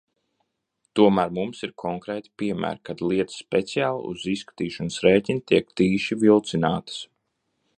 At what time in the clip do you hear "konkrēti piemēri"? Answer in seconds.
1.83-2.81